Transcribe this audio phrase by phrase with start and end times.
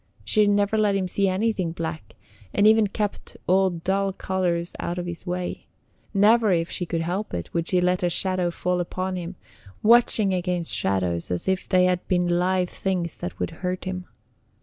[0.23, 2.15] She never let him see anything black,
[2.55, 5.67] and even kept all dull colors out of his way.
[6.11, 9.35] Never, if she could help it, would she let a shadow fall upon him,
[9.83, 14.05] watching against shadows as if they had been live things that would hurt him.